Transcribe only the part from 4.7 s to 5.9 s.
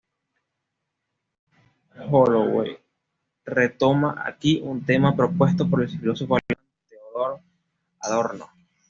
tema propuesto por el